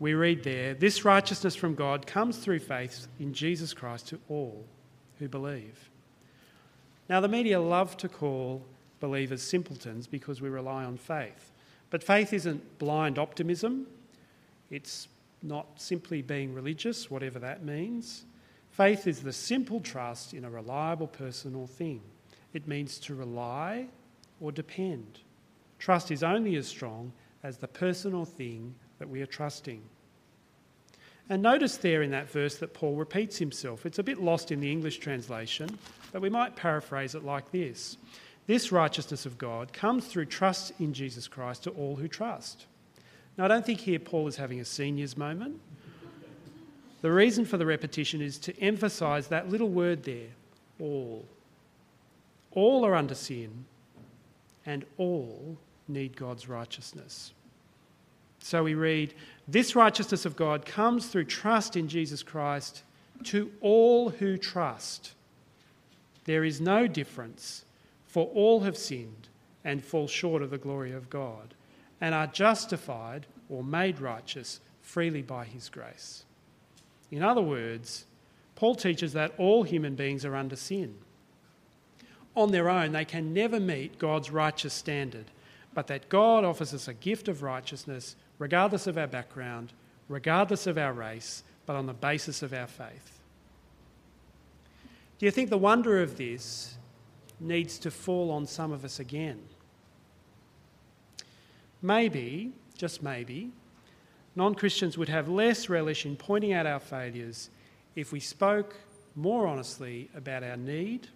We 0.00 0.14
read 0.14 0.42
there, 0.42 0.72
this 0.72 1.04
righteousness 1.04 1.54
from 1.54 1.74
God 1.74 2.06
comes 2.06 2.38
through 2.38 2.60
faith 2.60 3.06
in 3.20 3.34
Jesus 3.34 3.74
Christ 3.74 4.08
to 4.08 4.18
all 4.30 4.64
who 5.18 5.28
believe. 5.28 5.90
Now, 7.10 7.20
the 7.20 7.28
media 7.28 7.60
love 7.60 7.98
to 7.98 8.08
call 8.08 8.64
believers 8.98 9.42
simpletons 9.42 10.06
because 10.06 10.40
we 10.40 10.48
rely 10.48 10.84
on 10.84 10.96
faith. 10.96 11.52
But 11.90 12.02
faith 12.02 12.32
isn't 12.32 12.78
blind 12.78 13.18
optimism, 13.18 13.86
it's 14.70 15.08
not 15.42 15.66
simply 15.76 16.22
being 16.22 16.54
religious, 16.54 17.10
whatever 17.10 17.38
that 17.38 17.62
means. 17.62 18.24
Faith 18.70 19.06
is 19.06 19.20
the 19.20 19.32
simple 19.32 19.80
trust 19.80 20.32
in 20.32 20.44
a 20.44 20.50
reliable 20.50 21.08
person 21.08 21.54
or 21.54 21.66
thing. 21.66 22.00
It 22.54 22.66
means 22.66 22.98
to 23.00 23.14
rely 23.14 23.86
or 24.40 24.50
depend. 24.50 25.20
Trust 25.78 26.10
is 26.10 26.22
only 26.22 26.56
as 26.56 26.66
strong 26.66 27.12
as 27.42 27.58
the 27.58 27.68
person 27.68 28.14
or 28.14 28.24
thing 28.24 28.74
that 29.00 29.08
we 29.08 29.20
are 29.20 29.26
trusting. 29.26 29.82
And 31.28 31.42
notice 31.42 31.76
there 31.76 32.02
in 32.02 32.10
that 32.12 32.30
verse 32.30 32.56
that 32.56 32.74
Paul 32.74 32.94
repeats 32.94 33.38
himself. 33.38 33.86
It's 33.86 33.98
a 33.98 34.04
bit 34.04 34.20
lost 34.20 34.52
in 34.52 34.60
the 34.60 34.70
English 34.70 34.98
translation, 34.98 35.78
but 36.12 36.22
we 36.22 36.30
might 36.30 36.54
paraphrase 36.54 37.16
it 37.16 37.24
like 37.24 37.50
this 37.50 37.96
This 38.46 38.70
righteousness 38.70 39.26
of 39.26 39.38
God 39.38 39.72
comes 39.72 40.06
through 40.06 40.26
trust 40.26 40.72
in 40.78 40.92
Jesus 40.92 41.26
Christ 41.26 41.64
to 41.64 41.70
all 41.70 41.96
who 41.96 42.06
trust. 42.06 42.66
Now, 43.36 43.46
I 43.46 43.48
don't 43.48 43.64
think 43.64 43.80
here 43.80 43.98
Paul 43.98 44.28
is 44.28 44.36
having 44.36 44.60
a 44.60 44.64
seniors 44.64 45.16
moment. 45.16 45.60
The 47.00 47.10
reason 47.10 47.44
for 47.44 47.56
the 47.56 47.66
repetition 47.66 48.20
is 48.20 48.38
to 48.38 48.60
emphasise 48.60 49.28
that 49.28 49.48
little 49.48 49.70
word 49.70 50.02
there 50.02 50.28
all. 50.80 51.24
All 52.52 52.84
are 52.84 52.94
under 52.94 53.14
sin, 53.14 53.64
and 54.66 54.84
all 54.98 55.56
need 55.86 56.16
God's 56.16 56.48
righteousness. 56.48 57.32
So 58.40 58.64
we 58.64 58.74
read, 58.74 59.14
This 59.46 59.76
righteousness 59.76 60.24
of 60.24 60.36
God 60.36 60.66
comes 60.66 61.06
through 61.06 61.24
trust 61.24 61.76
in 61.76 61.88
Jesus 61.88 62.22
Christ 62.22 62.82
to 63.24 63.52
all 63.60 64.10
who 64.10 64.36
trust. 64.36 65.12
There 66.24 66.44
is 66.44 66.60
no 66.60 66.86
difference, 66.86 67.64
for 68.06 68.26
all 68.34 68.60
have 68.60 68.76
sinned 68.76 69.28
and 69.64 69.84
fall 69.84 70.08
short 70.08 70.42
of 70.42 70.50
the 70.50 70.58
glory 70.58 70.92
of 70.92 71.10
God, 71.10 71.54
and 72.00 72.14
are 72.14 72.26
justified 72.26 73.26
or 73.48 73.62
made 73.62 74.00
righteous 74.00 74.60
freely 74.80 75.22
by 75.22 75.44
his 75.44 75.68
grace. 75.68 76.24
In 77.10 77.22
other 77.22 77.42
words, 77.42 78.06
Paul 78.54 78.74
teaches 78.74 79.12
that 79.12 79.34
all 79.38 79.62
human 79.62 79.94
beings 79.94 80.24
are 80.24 80.36
under 80.36 80.56
sin. 80.56 80.94
On 82.36 82.52
their 82.52 82.68
own, 82.68 82.92
they 82.92 83.04
can 83.04 83.34
never 83.34 83.58
meet 83.58 83.98
God's 83.98 84.30
righteous 84.30 84.72
standard, 84.72 85.26
but 85.74 85.88
that 85.88 86.08
God 86.08 86.44
offers 86.44 86.72
us 86.72 86.88
a 86.88 86.94
gift 86.94 87.28
of 87.28 87.42
righteousness 87.42 88.16
regardless 88.40 88.88
of 88.88 88.98
our 88.98 89.06
background, 89.06 89.72
regardless 90.08 90.66
of 90.66 90.76
our 90.76 90.92
race, 90.92 91.44
but 91.66 91.76
on 91.76 91.86
the 91.86 91.92
basis 91.92 92.42
of 92.42 92.52
our 92.52 92.66
faith. 92.66 93.20
Do 95.18 95.26
you 95.26 95.30
think 95.30 95.50
the 95.50 95.58
wonder 95.58 96.02
of 96.02 96.16
this 96.16 96.78
needs 97.38 97.78
to 97.80 97.90
fall 97.90 98.30
on 98.30 98.46
some 98.46 98.72
of 98.72 98.84
us 98.84 98.98
again? 98.98 99.40
Maybe, 101.82 102.52
just 102.76 103.02
maybe, 103.02 103.52
non 104.34 104.54
Christians 104.54 104.96
would 104.96 105.10
have 105.10 105.28
less 105.28 105.68
relish 105.68 106.06
in 106.06 106.16
pointing 106.16 106.54
out 106.54 106.66
our 106.66 106.80
failures 106.80 107.50
if 107.94 108.10
we 108.10 108.20
spoke 108.20 108.74
more 109.14 109.46
honestly 109.46 110.08
about 110.16 110.42
our 110.42 110.56
need 110.56 111.08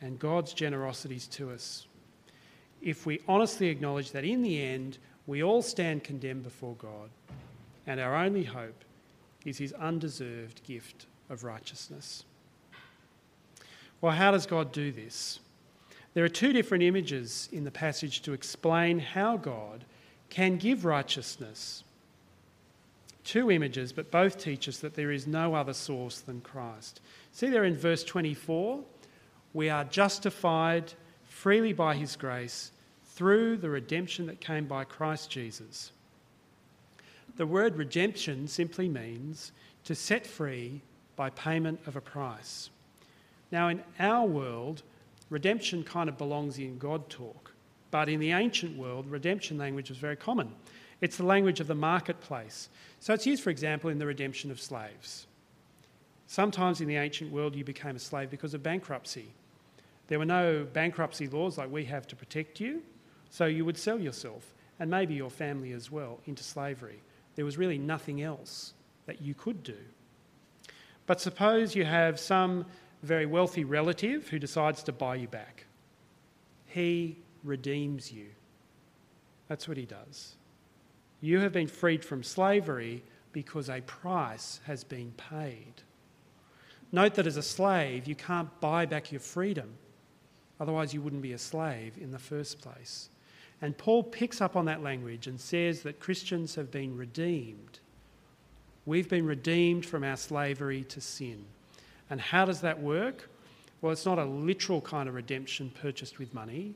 and 0.00 0.18
God's 0.18 0.52
generosities 0.52 1.28
to 1.28 1.52
us. 1.52 1.86
If 2.82 3.06
we 3.06 3.20
honestly 3.28 3.68
acknowledge 3.68 4.10
that 4.10 4.24
in 4.24 4.42
the 4.42 4.60
end, 4.60 4.98
we 5.26 5.42
all 5.42 5.62
stand 5.62 6.04
condemned 6.04 6.42
before 6.42 6.74
God, 6.76 7.10
and 7.86 8.00
our 8.00 8.16
only 8.16 8.44
hope 8.44 8.84
is 9.44 9.58
his 9.58 9.72
undeserved 9.74 10.62
gift 10.64 11.06
of 11.30 11.44
righteousness. 11.44 12.24
Well, 14.00 14.12
how 14.12 14.30
does 14.30 14.46
God 14.46 14.72
do 14.72 14.92
this? 14.92 15.40
There 16.12 16.24
are 16.24 16.28
two 16.28 16.52
different 16.52 16.84
images 16.84 17.48
in 17.52 17.64
the 17.64 17.70
passage 17.70 18.22
to 18.22 18.32
explain 18.32 18.98
how 18.98 19.36
God 19.36 19.84
can 20.30 20.56
give 20.56 20.84
righteousness. 20.84 21.84
Two 23.24 23.50
images, 23.50 23.92
but 23.92 24.10
both 24.10 24.38
teach 24.38 24.68
us 24.68 24.78
that 24.78 24.94
there 24.94 25.10
is 25.10 25.26
no 25.26 25.54
other 25.54 25.72
source 25.72 26.20
than 26.20 26.40
Christ. 26.42 27.00
See 27.32 27.48
there 27.48 27.64
in 27.64 27.76
verse 27.76 28.04
24, 28.04 28.80
we 29.54 29.70
are 29.70 29.84
justified 29.84 30.92
freely 31.24 31.72
by 31.72 31.94
his 31.94 32.16
grace 32.16 32.70
through 33.14 33.56
the 33.56 33.70
redemption 33.70 34.26
that 34.26 34.40
came 34.40 34.66
by 34.66 34.84
Christ 34.84 35.30
Jesus. 35.30 35.92
The 37.36 37.46
word 37.46 37.76
redemption 37.76 38.48
simply 38.48 38.88
means 38.88 39.52
to 39.84 39.94
set 39.94 40.26
free 40.26 40.80
by 41.16 41.30
payment 41.30 41.80
of 41.86 41.96
a 41.96 42.00
price. 42.00 42.70
Now, 43.52 43.68
in 43.68 43.82
our 44.00 44.26
world, 44.26 44.82
redemption 45.30 45.84
kind 45.84 46.08
of 46.08 46.18
belongs 46.18 46.58
in 46.58 46.78
God 46.78 47.08
talk, 47.08 47.52
but 47.90 48.08
in 48.08 48.18
the 48.18 48.32
ancient 48.32 48.76
world, 48.76 49.08
redemption 49.08 49.58
language 49.58 49.90
was 49.90 49.98
very 49.98 50.16
common. 50.16 50.52
It's 51.00 51.16
the 51.16 51.24
language 51.24 51.60
of 51.60 51.68
the 51.68 51.74
marketplace. 51.74 52.68
So 52.98 53.14
it's 53.14 53.26
used, 53.26 53.42
for 53.42 53.50
example, 53.50 53.90
in 53.90 53.98
the 53.98 54.06
redemption 54.06 54.50
of 54.50 54.60
slaves. 54.60 55.26
Sometimes 56.26 56.80
in 56.80 56.88
the 56.88 56.96
ancient 56.96 57.30
world, 57.30 57.54
you 57.54 57.62
became 57.62 57.94
a 57.94 58.00
slave 58.00 58.30
because 58.30 58.54
of 58.54 58.62
bankruptcy. 58.62 59.26
There 60.08 60.18
were 60.18 60.24
no 60.24 60.66
bankruptcy 60.72 61.28
laws 61.28 61.58
like 61.58 61.70
we 61.70 61.84
have 61.84 62.08
to 62.08 62.16
protect 62.16 62.58
you. 62.58 62.82
So 63.34 63.46
you 63.46 63.64
would 63.64 63.76
sell 63.76 63.98
yourself, 63.98 64.54
and 64.78 64.88
maybe 64.88 65.14
your 65.14 65.28
family 65.28 65.72
as 65.72 65.90
well, 65.90 66.20
into 66.24 66.44
slavery. 66.44 67.02
There 67.34 67.44
was 67.44 67.58
really 67.58 67.78
nothing 67.78 68.22
else 68.22 68.74
that 69.06 69.22
you 69.22 69.34
could 69.34 69.64
do. 69.64 69.76
But 71.06 71.20
suppose 71.20 71.74
you 71.74 71.84
have 71.84 72.20
some 72.20 72.64
very 73.02 73.26
wealthy 73.26 73.64
relative 73.64 74.28
who 74.28 74.38
decides 74.38 74.84
to 74.84 74.92
buy 74.92 75.16
you 75.16 75.26
back. 75.26 75.66
He 76.66 77.18
redeems 77.42 78.12
you. 78.12 78.26
That's 79.48 79.66
what 79.66 79.78
he 79.78 79.84
does. 79.84 80.36
You 81.20 81.40
have 81.40 81.50
been 81.50 81.66
freed 81.66 82.04
from 82.04 82.22
slavery 82.22 83.02
because 83.32 83.68
a 83.68 83.80
price 83.80 84.60
has 84.66 84.84
been 84.84 85.12
paid. 85.16 85.82
Note 86.92 87.14
that 87.14 87.26
as 87.26 87.36
a 87.36 87.42
slave, 87.42 88.06
you 88.06 88.14
can't 88.14 88.60
buy 88.60 88.86
back 88.86 89.10
your 89.10 89.20
freedom. 89.20 89.74
Otherwise, 90.60 90.94
you 90.94 91.02
wouldn't 91.02 91.20
be 91.20 91.32
a 91.32 91.38
slave 91.38 91.98
in 92.00 92.12
the 92.12 92.18
first 92.20 92.60
place. 92.60 93.08
And 93.62 93.76
Paul 93.76 94.02
picks 94.02 94.40
up 94.40 94.56
on 94.56 94.66
that 94.66 94.82
language 94.82 95.26
and 95.26 95.40
says 95.40 95.82
that 95.82 96.00
Christians 96.00 96.54
have 96.56 96.70
been 96.70 96.96
redeemed. 96.96 97.78
We've 98.86 99.08
been 99.08 99.26
redeemed 99.26 99.86
from 99.86 100.04
our 100.04 100.16
slavery 100.16 100.84
to 100.84 101.00
sin. 101.00 101.44
And 102.10 102.20
how 102.20 102.44
does 102.44 102.60
that 102.60 102.80
work? 102.80 103.30
Well, 103.80 103.92
it's 103.92 104.06
not 104.06 104.18
a 104.18 104.24
literal 104.24 104.80
kind 104.80 105.08
of 105.08 105.14
redemption 105.14 105.72
purchased 105.80 106.18
with 106.18 106.34
money. 106.34 106.74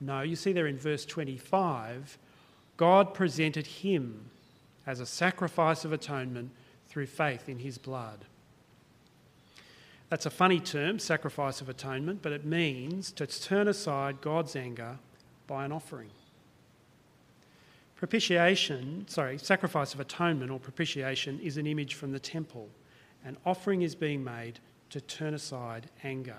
No, 0.00 0.22
you 0.22 0.36
see 0.36 0.52
there 0.52 0.66
in 0.66 0.78
verse 0.78 1.04
25, 1.04 2.18
God 2.76 3.14
presented 3.14 3.66
him 3.66 4.30
as 4.86 5.00
a 5.00 5.06
sacrifice 5.06 5.84
of 5.84 5.92
atonement 5.92 6.50
through 6.88 7.06
faith 7.06 7.48
in 7.48 7.58
his 7.58 7.78
blood. 7.78 8.24
That's 10.10 10.26
a 10.26 10.30
funny 10.30 10.60
term, 10.60 10.98
sacrifice 10.98 11.60
of 11.60 11.68
atonement, 11.68 12.20
but 12.22 12.32
it 12.32 12.44
means 12.44 13.10
to 13.12 13.26
turn 13.26 13.66
aside 13.66 14.20
God's 14.20 14.54
anger 14.54 14.98
by 15.46 15.64
an 15.64 15.72
offering. 15.72 16.10
Propitiation, 17.96 19.06
sorry, 19.08 19.38
sacrifice 19.38 19.94
of 19.94 20.00
atonement 20.00 20.50
or 20.50 20.58
propitiation 20.58 21.40
is 21.40 21.56
an 21.56 21.66
image 21.66 21.94
from 21.94 22.12
the 22.12 22.18
temple. 22.18 22.68
An 23.24 23.36
offering 23.46 23.82
is 23.82 23.94
being 23.94 24.22
made 24.22 24.58
to 24.90 25.00
turn 25.00 25.34
aside 25.34 25.88
anger. 26.02 26.36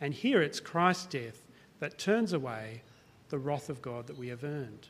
And 0.00 0.14
here 0.14 0.42
it's 0.42 0.60
Christ's 0.60 1.06
death 1.06 1.42
that 1.80 1.98
turns 1.98 2.32
away 2.32 2.82
the 3.30 3.38
wrath 3.38 3.68
of 3.68 3.82
God 3.82 4.06
that 4.06 4.16
we 4.16 4.28
have 4.28 4.44
earned. 4.44 4.88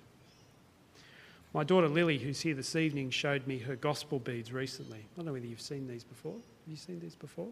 My 1.54 1.64
daughter 1.64 1.88
Lily, 1.88 2.18
who's 2.18 2.42
here 2.42 2.54
this 2.54 2.76
evening, 2.76 3.10
showed 3.10 3.46
me 3.46 3.58
her 3.58 3.74
gospel 3.74 4.18
beads 4.18 4.52
recently. 4.52 4.98
I 4.98 5.16
don't 5.16 5.26
know 5.26 5.32
whether 5.32 5.46
you've 5.46 5.60
seen 5.60 5.88
these 5.88 6.04
before. 6.04 6.34
Have 6.34 6.42
you 6.68 6.76
seen 6.76 7.00
these 7.00 7.14
before? 7.14 7.48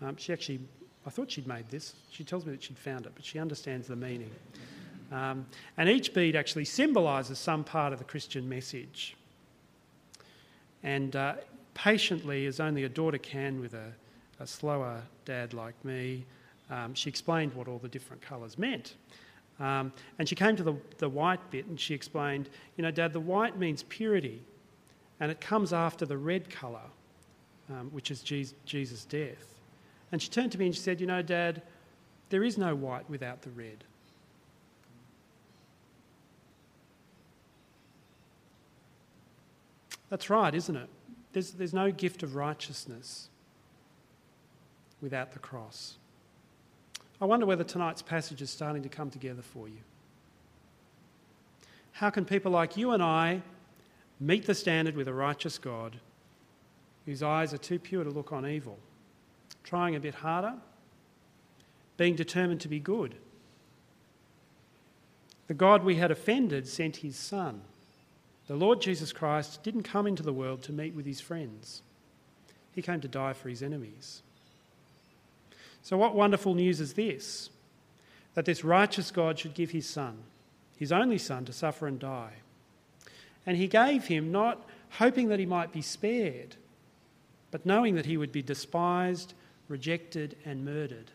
Um, 0.00 0.16
she 0.16 0.32
actually, 0.32 0.60
I 1.06 1.10
thought 1.10 1.30
she'd 1.30 1.46
made 1.46 1.68
this. 1.70 1.94
She 2.10 2.24
tells 2.24 2.44
me 2.44 2.52
that 2.52 2.62
she'd 2.62 2.78
found 2.78 3.06
it, 3.06 3.12
but 3.14 3.24
she 3.24 3.38
understands 3.38 3.88
the 3.88 3.96
meaning. 3.96 4.30
Um, 5.12 5.46
and 5.76 5.88
each 5.88 6.14
bead 6.14 6.36
actually 6.36 6.66
symbolises 6.66 7.38
some 7.38 7.64
part 7.64 7.92
of 7.92 7.98
the 7.98 8.04
Christian 8.04 8.48
message. 8.48 9.16
And 10.82 11.16
uh, 11.16 11.34
patiently, 11.74 12.46
as 12.46 12.60
only 12.60 12.84
a 12.84 12.88
daughter 12.88 13.18
can 13.18 13.60
with 13.60 13.74
a, 13.74 13.92
a 14.38 14.46
slower 14.46 15.02
dad 15.24 15.52
like 15.52 15.82
me, 15.84 16.24
um, 16.70 16.94
she 16.94 17.08
explained 17.10 17.54
what 17.54 17.66
all 17.66 17.78
the 17.78 17.88
different 17.88 18.22
colours 18.22 18.56
meant. 18.58 18.94
Um, 19.58 19.92
and 20.18 20.28
she 20.28 20.34
came 20.34 20.56
to 20.56 20.62
the, 20.62 20.74
the 20.98 21.08
white 21.08 21.50
bit 21.50 21.66
and 21.66 21.78
she 21.78 21.92
explained, 21.92 22.48
you 22.76 22.82
know, 22.82 22.90
Dad, 22.90 23.12
the 23.12 23.20
white 23.20 23.58
means 23.58 23.82
purity, 23.84 24.42
and 25.18 25.30
it 25.30 25.40
comes 25.40 25.72
after 25.72 26.06
the 26.06 26.16
red 26.16 26.48
colour, 26.48 26.80
um, 27.68 27.90
which 27.90 28.10
is 28.10 28.22
Jesus' 28.22 29.04
death. 29.04 29.59
And 30.12 30.20
she 30.20 30.28
turned 30.28 30.52
to 30.52 30.58
me 30.58 30.66
and 30.66 30.74
she 30.74 30.80
said, 30.80 31.00
You 31.00 31.06
know, 31.06 31.22
Dad, 31.22 31.62
there 32.30 32.44
is 32.44 32.58
no 32.58 32.74
white 32.74 33.08
without 33.08 33.42
the 33.42 33.50
red. 33.50 33.84
That's 40.08 40.28
right, 40.28 40.54
isn't 40.54 40.76
it? 40.76 40.88
There's, 41.32 41.52
there's 41.52 41.72
no 41.72 41.92
gift 41.92 42.22
of 42.24 42.34
righteousness 42.34 43.28
without 45.00 45.32
the 45.32 45.38
cross. 45.38 45.96
I 47.20 47.26
wonder 47.26 47.46
whether 47.46 47.62
tonight's 47.62 48.02
passage 48.02 48.42
is 48.42 48.50
starting 48.50 48.82
to 48.82 48.88
come 48.88 49.10
together 49.10 49.42
for 49.42 49.68
you. 49.68 49.78
How 51.92 52.10
can 52.10 52.24
people 52.24 52.50
like 52.50 52.76
you 52.76 52.92
and 52.92 53.02
I 53.02 53.42
meet 54.18 54.46
the 54.46 54.54
standard 54.54 54.96
with 54.96 55.06
a 55.06 55.14
righteous 55.14 55.58
God 55.58 56.00
whose 57.06 57.22
eyes 57.22 57.54
are 57.54 57.58
too 57.58 57.78
pure 57.78 58.04
to 58.04 58.10
look 58.10 58.32
on 58.32 58.46
evil? 58.46 58.78
Trying 59.64 59.96
a 59.96 60.00
bit 60.00 60.16
harder? 60.16 60.54
Being 61.96 62.16
determined 62.16 62.60
to 62.62 62.68
be 62.68 62.80
good? 62.80 63.14
The 65.48 65.54
God 65.54 65.84
we 65.84 65.96
had 65.96 66.10
offended 66.10 66.66
sent 66.68 66.96
his 66.96 67.16
Son 67.16 67.62
the 68.50 68.56
Lord 68.56 68.80
Jesus 68.80 69.12
Christ 69.12 69.62
didn't 69.62 69.84
come 69.84 70.08
into 70.08 70.24
the 70.24 70.32
world 70.32 70.60
to 70.62 70.72
meet 70.72 70.92
with 70.92 71.06
his 71.06 71.20
friends, 71.20 71.82
he 72.74 72.82
came 72.82 73.00
to 73.00 73.06
die 73.06 73.32
for 73.32 73.48
his 73.48 73.62
enemies. 73.62 74.22
So, 75.84 75.96
what 75.96 76.16
wonderful 76.16 76.56
news 76.56 76.80
is 76.80 76.94
this? 76.94 77.50
That 78.34 78.46
this 78.46 78.64
righteous 78.64 79.12
God 79.12 79.38
should 79.38 79.54
give 79.54 79.70
his 79.70 79.88
Son, 79.88 80.18
his 80.76 80.90
only 80.90 81.16
Son, 81.16 81.44
to 81.44 81.52
suffer 81.52 81.86
and 81.86 82.00
die. 82.00 82.32
And 83.46 83.56
he 83.56 83.68
gave 83.68 84.08
him 84.08 84.32
not 84.32 84.68
hoping 84.98 85.28
that 85.28 85.38
he 85.38 85.46
might 85.46 85.70
be 85.70 85.80
spared, 85.80 86.56
but 87.52 87.64
knowing 87.64 87.94
that 87.94 88.06
he 88.06 88.16
would 88.16 88.32
be 88.32 88.42
despised, 88.42 89.32
rejected, 89.70 90.36
and 90.44 90.64
murdered. 90.64 91.10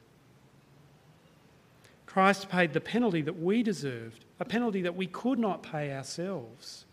Christ 2.06 2.50
paid 2.50 2.74
the 2.74 2.82
penalty 2.82 3.22
that 3.22 3.40
we 3.40 3.62
deserved, 3.62 4.24
a 4.40 4.46
penalty 4.46 4.82
that 4.84 4.96
we 4.96 5.06
could 5.06 5.38
not 5.38 5.62
pay 5.62 5.94
ourselves. 5.94 6.86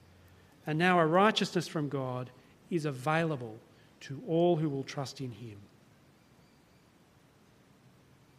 And 0.66 0.79
now 0.79 0.98
a 0.98 1.07
righteousness 1.07 1.68
from 1.68 1.88
God 1.88 2.31
is 2.70 2.85
available 2.85 3.57
to 4.01 4.20
all 4.27 4.57
who 4.57 4.68
will 4.68 4.83
trust 4.83 5.20
in 5.20 5.31
him. 5.31 5.57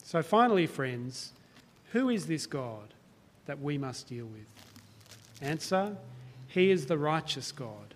So, 0.03 0.21
finally, 0.21 0.67
friends, 0.67 1.31
who 1.93 2.09
is 2.09 2.27
this 2.27 2.45
God 2.45 2.93
that 3.45 3.61
we 3.61 3.77
must 3.77 4.07
deal 4.07 4.25
with? 4.25 4.45
Answer 5.41 5.95
He 6.47 6.69
is 6.69 6.85
the 6.85 6.97
righteous 6.97 7.51
God 7.51 7.93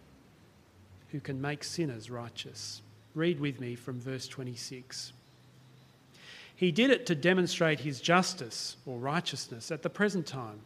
who 1.10 1.20
can 1.20 1.42
make 1.42 1.63
sinners 1.63 2.10
righteous. 2.10 2.82
Read 3.13 3.40
with 3.40 3.60
me 3.60 3.76
from 3.76 4.00
verse 4.00 4.28
26. 4.28 5.13
He 6.58 6.72
did 6.72 6.89
it 6.89 7.06
to 7.06 7.13
demonstrate 7.13 7.82
his 7.82 8.02
justice 8.02 8.78
or 8.88 8.98
righteousness 8.98 9.70
at 9.70 9.84
the 9.84 9.91
present 9.91 10.26
time, 10.26 10.62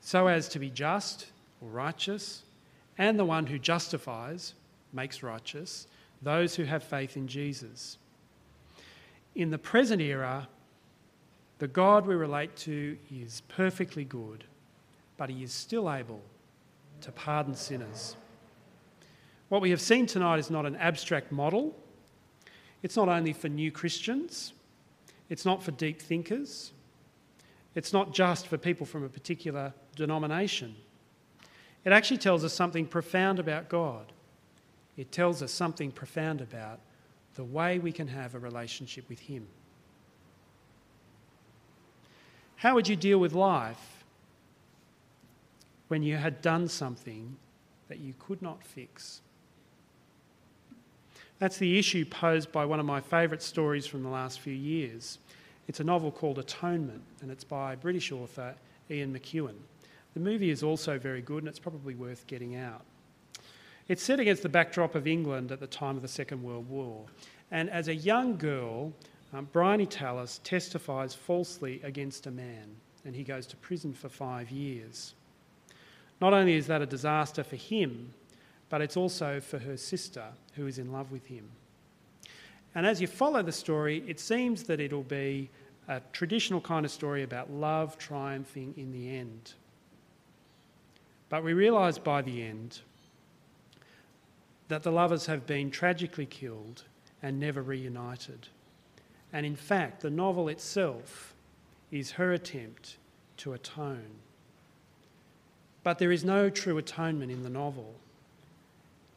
so 0.00 0.28
as 0.28 0.48
to 0.48 0.58
be 0.58 0.70
just 0.70 1.26
or 1.60 1.68
righteous 1.68 2.42
and 2.96 3.18
the 3.18 3.24
one 3.26 3.46
who 3.46 3.58
justifies, 3.58 4.54
makes 4.94 5.22
righteous, 5.22 5.88
those 6.22 6.56
who 6.56 6.64
have 6.64 6.82
faith 6.82 7.18
in 7.18 7.28
Jesus. 7.28 7.98
In 9.34 9.50
the 9.50 9.58
present 9.58 10.00
era, 10.00 10.48
the 11.58 11.68
God 11.68 12.06
we 12.06 12.14
relate 12.14 12.56
to 12.56 12.96
is 13.10 13.42
perfectly 13.48 14.04
good, 14.04 14.44
but 15.18 15.28
he 15.28 15.42
is 15.42 15.52
still 15.52 15.92
able 15.92 16.22
to 17.02 17.12
pardon 17.12 17.54
sinners. 17.54 18.16
What 19.50 19.60
we 19.60 19.68
have 19.68 19.82
seen 19.82 20.06
tonight 20.06 20.38
is 20.38 20.50
not 20.50 20.64
an 20.64 20.76
abstract 20.76 21.30
model. 21.30 21.76
It's 22.82 22.96
not 22.96 23.10
only 23.10 23.34
for 23.34 23.50
new 23.50 23.70
Christians, 23.70 24.54
it's 25.28 25.44
not 25.44 25.62
for 25.62 25.72
deep 25.72 26.00
thinkers, 26.00 26.72
it's 27.74 27.92
not 27.92 28.12
just 28.12 28.46
for 28.46 28.56
people 28.56 28.86
from 28.86 29.04
a 29.04 29.08
particular 29.08 29.72
denomination. 29.94 30.74
It 31.84 31.92
actually 31.92 32.18
tells 32.18 32.44
us 32.44 32.52
something 32.52 32.86
profound 32.86 33.38
about 33.38 33.68
God. 33.68 34.12
It 34.96 35.12
tells 35.12 35.42
us 35.42 35.52
something 35.52 35.92
profound 35.92 36.40
about 36.40 36.80
the 37.34 37.44
way 37.44 37.78
we 37.78 37.92
can 37.92 38.08
have 38.08 38.34
a 38.34 38.38
relationship 38.38 39.08
with 39.08 39.20
Him. 39.20 39.46
How 42.56 42.74
would 42.74 42.88
you 42.88 42.96
deal 42.96 43.18
with 43.18 43.34
life 43.34 44.04
when 45.88 46.02
you 46.02 46.16
had 46.16 46.40
done 46.40 46.66
something 46.66 47.36
that 47.88 47.98
you 47.98 48.14
could 48.18 48.40
not 48.40 48.64
fix? 48.64 49.20
That's 51.38 51.58
the 51.58 51.78
issue 51.78 52.04
posed 52.04 52.50
by 52.50 52.64
one 52.64 52.80
of 52.80 52.86
my 52.86 53.00
favourite 53.00 53.42
stories 53.42 53.86
from 53.86 54.02
the 54.02 54.08
last 54.08 54.40
few 54.40 54.54
years. 54.54 55.18
It's 55.68 55.80
a 55.80 55.84
novel 55.84 56.10
called 56.10 56.38
Atonement, 56.38 57.02
and 57.20 57.30
it's 57.30 57.44
by 57.44 57.76
British 57.76 58.10
author 58.12 58.54
Ian 58.90 59.12
McEwan. 59.12 59.54
The 60.14 60.20
movie 60.20 60.50
is 60.50 60.62
also 60.62 60.98
very 60.98 61.20
good 61.20 61.38
and 61.42 61.48
it's 61.48 61.58
probably 61.58 61.94
worth 61.94 62.26
getting 62.26 62.56
out. 62.56 62.82
It's 63.88 64.02
set 64.02 64.18
against 64.18 64.42
the 64.42 64.48
backdrop 64.48 64.94
of 64.94 65.06
England 65.06 65.52
at 65.52 65.60
the 65.60 65.66
time 65.66 65.96
of 65.96 66.02
the 66.02 66.08
Second 66.08 66.42
World 66.42 66.68
War. 66.70 67.04
And 67.50 67.68
as 67.68 67.88
a 67.88 67.94
young 67.94 68.36
girl, 68.36 68.92
um, 69.34 69.48
Briony 69.52 69.86
Tallis 69.86 70.40
testifies 70.42 71.14
falsely 71.14 71.80
against 71.84 72.26
a 72.26 72.30
man 72.30 72.76
and 73.04 73.14
he 73.14 73.22
goes 73.22 73.46
to 73.48 73.56
prison 73.56 73.92
for 73.92 74.08
five 74.08 74.50
years. 74.50 75.14
Not 76.20 76.32
only 76.32 76.54
is 76.54 76.66
that 76.66 76.82
a 76.82 76.86
disaster 76.86 77.44
for 77.44 77.56
him, 77.56 78.12
but 78.68 78.80
it's 78.80 78.96
also 78.96 79.40
for 79.40 79.58
her 79.58 79.76
sister 79.76 80.24
who 80.54 80.66
is 80.66 80.78
in 80.78 80.92
love 80.92 81.12
with 81.12 81.26
him. 81.26 81.48
And 82.74 82.86
as 82.86 83.00
you 83.00 83.06
follow 83.06 83.42
the 83.42 83.52
story, 83.52 84.04
it 84.06 84.20
seems 84.20 84.64
that 84.64 84.80
it'll 84.80 85.02
be 85.02 85.48
a 85.88 86.00
traditional 86.12 86.60
kind 86.60 86.84
of 86.84 86.90
story 86.90 87.22
about 87.22 87.50
love 87.50 87.96
triumphing 87.96 88.74
in 88.76 88.92
the 88.92 89.16
end. 89.16 89.54
But 91.28 91.42
we 91.42 91.54
realise 91.54 91.98
by 91.98 92.22
the 92.22 92.42
end 92.42 92.80
that 94.68 94.82
the 94.82 94.92
lovers 94.92 95.26
have 95.26 95.46
been 95.46 95.70
tragically 95.70 96.26
killed 96.26 96.84
and 97.22 97.38
never 97.38 97.62
reunited. 97.62 98.48
And 99.32 99.46
in 99.46 99.56
fact, 99.56 100.02
the 100.02 100.10
novel 100.10 100.48
itself 100.48 101.34
is 101.90 102.12
her 102.12 102.32
attempt 102.32 102.96
to 103.38 103.52
atone. 103.52 104.16
But 105.82 105.98
there 105.98 106.12
is 106.12 106.24
no 106.24 106.50
true 106.50 106.78
atonement 106.78 107.30
in 107.30 107.42
the 107.42 107.50
novel. 107.50 107.94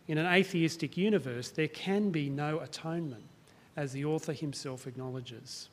In 0.10 0.17
an 0.17 0.26
atheistic 0.26 0.98
universe, 0.98 1.52
there 1.52 1.67
can 1.67 2.10
be 2.10 2.32
no 2.32 2.62
atonement, 2.62 3.26
as 3.78 3.93
the 3.93 4.06
author 4.06 4.34
himself 4.34 4.88
acknowledges. 4.88 5.69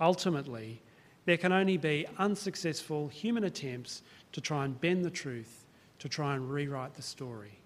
Ultimately, 0.00 0.82
there 1.24 1.36
can 1.36 1.52
only 1.52 1.76
be 1.76 2.04
unsuccessful 2.18 3.06
human 3.06 3.44
attempts 3.44 4.02
to 4.32 4.40
try 4.40 4.64
and 4.64 4.80
bend 4.80 5.04
the 5.04 5.10
truth, 5.10 5.66
to 6.00 6.08
try 6.08 6.34
and 6.34 6.50
rewrite 6.50 6.94
the 6.94 7.02
story. 7.02 7.60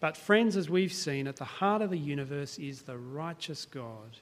But, 0.00 0.16
friends, 0.16 0.56
as 0.56 0.70
we've 0.70 0.94
seen, 0.94 1.26
at 1.26 1.36
the 1.36 1.44
heart 1.44 1.82
of 1.82 1.90
the 1.90 1.98
universe 1.98 2.58
is 2.58 2.80
the 2.80 2.96
righteous 2.96 3.66
God 3.66 4.16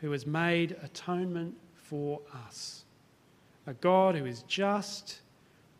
who 0.00 0.12
has 0.12 0.26
made 0.26 0.78
atonement 0.82 1.54
for 1.74 2.22
us. 2.48 2.86
A 3.66 3.74
God 3.74 4.14
who 4.14 4.24
is 4.24 4.44
just, 4.44 5.20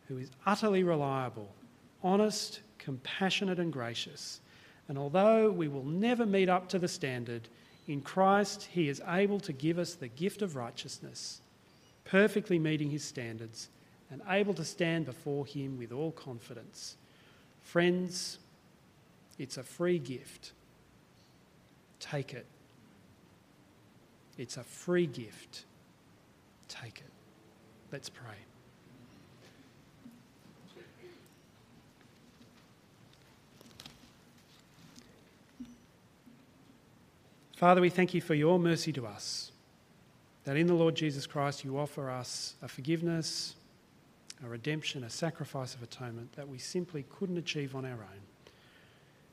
who 0.07 0.19
is 0.19 0.29
utterly 0.45 0.83
reliable, 0.83 1.55
honest, 2.03 2.61
compassionate, 2.87 3.59
and 3.59 3.73
gracious. 3.73 4.39
And 4.87 4.97
although 4.97 5.51
we 5.51 5.67
will 5.67 5.83
never 5.83 6.25
meet 6.25 6.47
up 6.47 6.69
to 6.69 6.79
the 6.79 6.87
standard, 6.87 7.49
in 7.85 7.99
Christ 7.99 8.69
he 8.71 8.87
is 8.87 9.01
able 9.05 9.41
to 9.41 9.51
give 9.51 9.77
us 9.77 9.95
the 9.95 10.07
gift 10.07 10.41
of 10.41 10.55
righteousness, 10.55 11.41
perfectly 12.05 12.57
meeting 12.57 12.89
his 12.89 13.03
standards, 13.03 13.67
and 14.09 14.21
able 14.29 14.53
to 14.53 14.63
stand 14.63 15.05
before 15.05 15.45
him 15.45 15.77
with 15.77 15.91
all 15.91 16.13
confidence. 16.13 16.95
Friends, 17.61 18.39
it's 19.37 19.57
a 19.57 19.63
free 19.63 19.99
gift. 19.99 20.53
Take 21.99 22.33
it. 22.33 22.45
It's 24.37 24.55
a 24.55 24.63
free 24.63 25.07
gift. 25.07 25.65
Take 26.69 26.99
it. 26.99 27.11
Let's 27.91 28.07
pray. 28.07 28.37
Father, 37.57 37.81
we 37.81 37.89
thank 37.89 38.13
you 38.13 38.21
for 38.21 38.35
your 38.35 38.59
mercy 38.59 38.93
to 38.93 39.07
us, 39.07 39.51
that 40.43 40.57
in 40.57 40.67
the 40.67 40.75
Lord 40.75 40.93
Jesus 40.93 41.25
Christ 41.25 41.65
you 41.65 41.79
offer 41.79 42.07
us 42.07 42.53
a 42.61 42.67
forgiveness, 42.67 43.55
a 44.45 44.47
redemption, 44.47 45.03
a 45.03 45.09
sacrifice 45.09 45.73
of 45.73 45.81
atonement 45.81 46.33
that 46.35 46.47
we 46.47 46.59
simply 46.59 47.03
couldn't 47.17 47.39
achieve 47.39 47.75
on 47.75 47.83
our 47.83 47.93
own. 47.93 48.51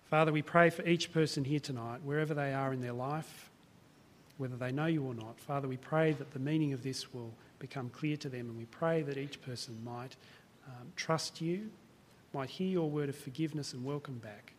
Father, 0.09 0.33
we 0.33 0.41
pray 0.41 0.71
for 0.71 0.89
each 0.89 1.13
person 1.13 1.45
here 1.45 1.61
tonight, 1.61 2.01
wherever 2.03 2.33
they 2.33 2.55
are 2.55 2.73
in 2.73 2.81
their 2.81 2.95
life, 2.95 3.51
whether 4.39 4.57
they 4.57 4.73
know 4.73 4.87
you 4.87 5.05
or 5.05 5.13
not. 5.13 5.39
Father, 5.39 5.69
we 5.69 5.77
pray 5.77 6.13
that 6.13 6.33
the 6.33 6.39
meaning 6.39 6.73
of 6.73 6.83
this 6.83 7.13
will 7.13 7.35
become 7.59 7.91
clear 7.91 8.17
to 8.17 8.31
them, 8.31 8.49
and 8.49 8.57
we 8.57 8.65
pray 8.65 9.03
that 9.03 9.19
each 9.19 9.43
person 9.43 9.77
might 9.85 10.17
um, 10.67 10.87
trust 10.97 11.43
you, 11.43 11.69
might 12.33 12.49
hear 12.49 12.69
your 12.69 12.89
word 12.89 13.11
of 13.11 13.17
forgiveness 13.17 13.75
and 13.75 13.85
welcome 13.85 14.17
back, 14.17 14.55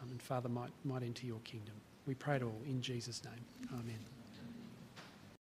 um, 0.00 0.10
and 0.12 0.22
Father, 0.22 0.48
might, 0.48 0.70
might 0.84 1.02
enter 1.02 1.26
your 1.26 1.40
kingdom. 1.40 1.74
We 2.06 2.14
pray 2.14 2.36
it 2.36 2.42
all 2.42 2.60
in 2.66 2.80
Jesus' 2.82 3.22
name. 3.24 3.44
Amen. 3.72 4.19